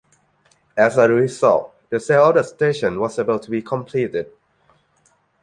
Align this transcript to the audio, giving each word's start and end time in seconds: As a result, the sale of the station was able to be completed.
As 0.75 0.97
a 0.97 1.07
result, 1.07 1.75
the 1.91 1.99
sale 1.99 2.29
of 2.29 2.33
the 2.33 2.41
station 2.41 2.99
was 2.99 3.19
able 3.19 3.37
to 3.37 3.51
be 3.51 3.61
completed. 3.61 4.31